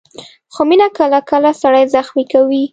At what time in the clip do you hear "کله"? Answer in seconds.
0.97-1.19, 1.29-1.51